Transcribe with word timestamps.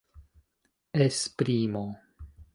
esprimo 1.05 1.85